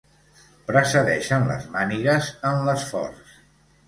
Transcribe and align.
Precedeixen 0.69 1.45
les 1.49 1.67
mànigues 1.75 2.31
en 2.53 2.65
l'esforç. 2.71 3.37